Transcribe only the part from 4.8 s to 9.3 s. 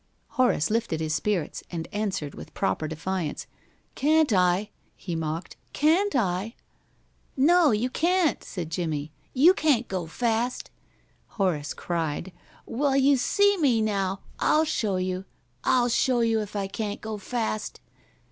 he mocked. "Can't I?" "No, you can't," said Jimmie.